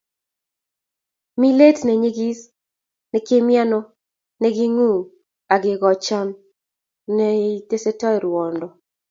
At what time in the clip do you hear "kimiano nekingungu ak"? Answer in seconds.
3.27-5.61